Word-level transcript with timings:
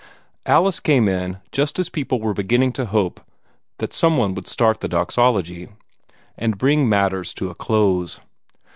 Alice 0.47 0.79
came 0.79 1.07
in 1.07 1.37
just 1.51 1.77
as 1.77 1.87
people 1.87 2.19
were 2.19 2.33
beginning 2.33 2.71
to 2.73 2.87
hope 2.87 3.21
that 3.77 3.93
some 3.93 4.17
one 4.17 4.33
would 4.33 4.47
start 4.47 4.79
the 4.79 4.87
Doxology, 4.87 5.69
and 6.35 6.57
bring 6.57 6.89
matters 6.89 7.35
to 7.35 7.51
a 7.51 7.53
close. 7.55 8.19